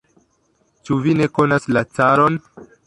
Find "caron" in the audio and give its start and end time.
2.01-2.45